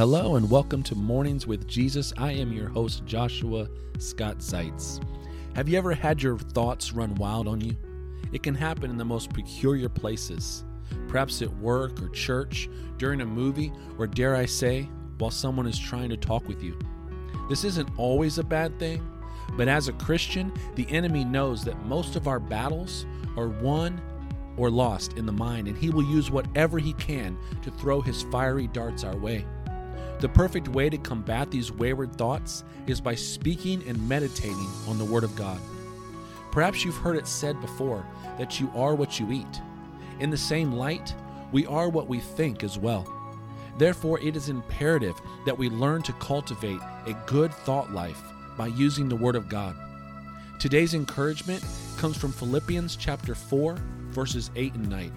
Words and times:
Hello 0.00 0.36
and 0.36 0.50
welcome 0.50 0.82
to 0.84 0.94
Mornings 0.94 1.46
with 1.46 1.68
Jesus. 1.68 2.10
I 2.16 2.32
am 2.32 2.54
your 2.54 2.70
host, 2.70 3.04
Joshua 3.04 3.68
Scott 3.98 4.38
Zeitz. 4.38 4.98
Have 5.54 5.68
you 5.68 5.76
ever 5.76 5.92
had 5.92 6.22
your 6.22 6.38
thoughts 6.38 6.94
run 6.94 7.14
wild 7.16 7.46
on 7.46 7.60
you? 7.60 7.76
It 8.32 8.42
can 8.42 8.54
happen 8.54 8.88
in 8.88 8.96
the 8.96 9.04
most 9.04 9.30
peculiar 9.34 9.90
places, 9.90 10.64
perhaps 11.06 11.42
at 11.42 11.54
work 11.58 12.00
or 12.00 12.08
church, 12.08 12.70
during 12.96 13.20
a 13.20 13.26
movie, 13.26 13.74
or 13.98 14.06
dare 14.06 14.34
I 14.34 14.46
say, 14.46 14.88
while 15.18 15.30
someone 15.30 15.66
is 15.66 15.78
trying 15.78 16.08
to 16.08 16.16
talk 16.16 16.48
with 16.48 16.62
you. 16.62 16.78
This 17.50 17.64
isn't 17.64 17.90
always 17.98 18.38
a 18.38 18.42
bad 18.42 18.78
thing, 18.78 19.06
but 19.58 19.68
as 19.68 19.88
a 19.88 19.92
Christian, 19.92 20.50
the 20.76 20.88
enemy 20.88 21.26
knows 21.26 21.62
that 21.64 21.84
most 21.84 22.16
of 22.16 22.26
our 22.26 22.40
battles 22.40 23.04
are 23.36 23.48
won 23.48 24.00
or 24.56 24.70
lost 24.70 25.18
in 25.18 25.26
the 25.26 25.32
mind, 25.32 25.68
and 25.68 25.76
he 25.76 25.90
will 25.90 26.04
use 26.04 26.30
whatever 26.30 26.78
he 26.78 26.94
can 26.94 27.36
to 27.60 27.70
throw 27.70 28.00
his 28.00 28.22
fiery 28.22 28.66
darts 28.68 29.04
our 29.04 29.18
way. 29.18 29.44
The 30.20 30.28
perfect 30.28 30.68
way 30.68 30.90
to 30.90 30.98
combat 30.98 31.50
these 31.50 31.72
wayward 31.72 32.14
thoughts 32.14 32.62
is 32.86 33.00
by 33.00 33.14
speaking 33.14 33.82
and 33.88 34.06
meditating 34.06 34.68
on 34.86 34.98
the 34.98 35.04
Word 35.04 35.24
of 35.24 35.34
God. 35.34 35.58
Perhaps 36.52 36.84
you've 36.84 36.96
heard 36.96 37.16
it 37.16 37.26
said 37.26 37.58
before 37.62 38.04
that 38.36 38.60
you 38.60 38.70
are 38.74 38.94
what 38.94 39.18
you 39.18 39.32
eat. 39.32 39.62
In 40.18 40.28
the 40.28 40.36
same 40.36 40.72
light, 40.72 41.14
we 41.52 41.64
are 41.64 41.88
what 41.88 42.06
we 42.06 42.20
think 42.20 42.62
as 42.62 42.78
well. 42.78 43.10
Therefore, 43.78 44.20
it 44.20 44.36
is 44.36 44.50
imperative 44.50 45.14
that 45.46 45.56
we 45.56 45.70
learn 45.70 46.02
to 46.02 46.12
cultivate 46.14 46.80
a 47.06 47.16
good 47.26 47.54
thought 47.54 47.90
life 47.92 48.20
by 48.58 48.66
using 48.66 49.08
the 49.08 49.16
Word 49.16 49.36
of 49.36 49.48
God. 49.48 49.74
Today's 50.58 50.92
encouragement 50.92 51.64
comes 51.96 52.18
from 52.18 52.32
Philippians 52.32 52.96
chapter 52.96 53.34
4, 53.34 53.78
verses 54.10 54.50
8 54.54 54.74
and 54.74 54.90
9. 54.90 55.12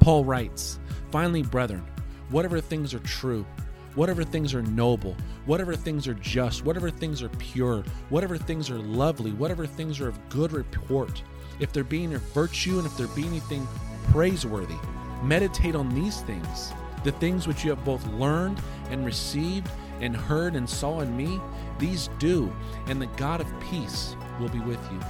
Paul 0.00 0.26
writes, 0.26 0.78
Finally, 1.10 1.44
brethren, 1.44 1.86
whatever 2.28 2.60
things 2.60 2.92
are 2.92 2.98
true, 2.98 3.46
whatever 3.94 4.24
things 4.24 4.54
are 4.54 4.62
noble, 4.62 5.16
whatever 5.46 5.76
things 5.76 6.08
are 6.08 6.14
just, 6.14 6.64
whatever 6.64 6.90
things 6.90 7.22
are 7.22 7.28
pure, 7.30 7.84
whatever 8.08 8.36
things 8.38 8.70
are 8.70 8.78
lovely, 8.78 9.32
whatever 9.32 9.66
things 9.66 10.00
are 10.00 10.08
of 10.08 10.28
good 10.28 10.52
report, 10.52 11.22
if 11.60 11.72
there 11.72 11.84
be 11.84 12.04
any 12.04 12.16
virtue 12.16 12.78
and 12.78 12.86
if 12.86 12.96
there 12.96 13.08
be 13.08 13.26
anything 13.26 13.66
praiseworthy, 14.10 14.76
meditate 15.22 15.74
on 15.74 15.94
these 15.94 16.22
things, 16.22 16.72
the 17.04 17.12
things 17.12 17.46
which 17.46 17.64
you 17.64 17.70
have 17.70 17.84
both 17.84 18.06
learned 18.08 18.60
and 18.90 19.04
received 19.04 19.68
and 20.00 20.16
heard 20.16 20.56
and 20.56 20.68
saw 20.68 21.00
in 21.00 21.16
me, 21.16 21.40
these 21.78 22.08
do, 22.18 22.54
and 22.86 23.00
the 23.00 23.06
God 23.16 23.40
of 23.40 23.60
peace 23.60 24.16
will 24.40 24.48
be 24.48 24.60
with 24.60 24.80
you. 24.90 25.00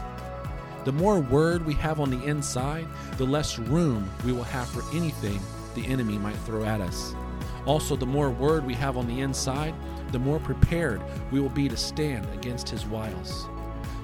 The 0.85 0.93
more 0.93 1.21
word 1.21 1.65
we 1.65 1.75
have 1.75 2.01
on 2.01 2.11
the 2.11 2.23
inside, 2.25 2.87
the 3.17 3.25
less 3.25 3.59
room 3.59 4.11
we 4.25 4.33
will 4.33 4.43
have 4.43 4.69
for 4.69 4.83
anything 4.97 5.39
the 5.75 5.87
enemy 5.87 6.19
might 6.19 6.37
throw 6.39 6.65
at 6.65 6.81
us. 6.81 7.15
Also, 7.67 7.95
the 7.95 8.07
more 8.07 8.31
word 8.31 8.67
we 8.67 8.75
have 8.75 8.97
on 8.97 9.07
the 9.07 9.21
inside, 9.21 9.75
the 10.11 10.19
more 10.19 10.41
prepared 10.41 11.01
we 11.31 11.41
will 11.41 11.49
be 11.49 11.69
to 11.69 11.77
stand 11.77 12.27
against 12.35 12.69
his 12.69 12.85
wiles. 12.87 13.47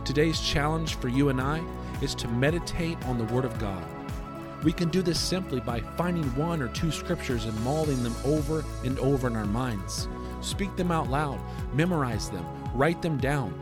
Today's 0.04 0.40
challenge 0.40 0.94
for 0.94 1.08
you 1.08 1.28
and 1.28 1.40
I 1.40 1.62
is 2.00 2.14
to 2.16 2.28
meditate 2.28 2.96
on 3.06 3.18
the 3.18 3.32
Word 3.32 3.44
of 3.44 3.58
God. 3.58 3.84
We 4.62 4.72
can 4.72 4.88
do 4.88 5.02
this 5.02 5.20
simply 5.20 5.60
by 5.60 5.80
finding 5.80 6.24
one 6.36 6.62
or 6.62 6.68
two 6.68 6.90
scriptures 6.90 7.44
and 7.44 7.64
mulling 7.64 8.02
them 8.02 8.14
over 8.24 8.64
and 8.84 8.98
over 9.00 9.28
in 9.28 9.36
our 9.36 9.44
minds. 9.44 10.08
Speak 10.40 10.74
them 10.76 10.90
out 10.90 11.10
loud, 11.10 11.38
memorize 11.74 12.30
them, 12.30 12.46
write 12.74 13.02
them 13.02 13.18
down. 13.18 13.52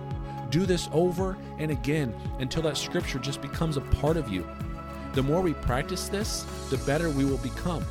Do 0.50 0.66
this 0.66 0.88
over 0.92 1.36
and 1.58 1.70
again 1.70 2.14
until 2.38 2.62
that 2.62 2.77
scripture 2.77 3.19
just 3.19 3.42
becomes 3.42 3.77
a 3.77 3.81
part 3.81 4.16
of 4.16 4.28
you. 4.28 4.47
The 5.14 5.22
more 5.22 5.41
we 5.41 5.55
practice 5.55 6.08
this, 6.08 6.44
the 6.70 6.78
better 6.78 7.10
we 7.10 7.25
will 7.25 7.38
become 7.38 7.84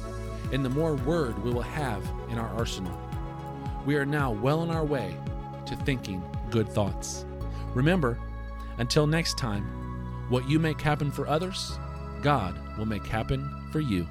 and 0.51 0.63
the 0.63 0.69
more 0.69 0.95
word 0.95 1.41
we 1.43 1.51
will 1.51 1.61
have 1.61 2.03
in 2.29 2.38
our 2.38 2.49
arsenal. 2.49 2.99
We 3.85 3.95
are 3.95 4.05
now 4.05 4.31
well 4.31 4.59
on 4.59 4.71
our 4.71 4.85
way 4.85 5.17
to 5.65 5.75
thinking 5.77 6.23
good 6.49 6.69
thoughts. 6.69 7.25
Remember, 7.73 8.17
until 8.77 9.07
next 9.07 9.38
time, 9.38 9.63
what 10.29 10.50
you 10.50 10.59
make 10.59 10.81
happen 10.81 11.11
for 11.11 11.28
others, 11.28 11.78
God 12.22 12.59
will 12.78 12.85
make 12.85 13.05
happen 13.05 13.67
for 13.72 13.79
you. 13.79 14.07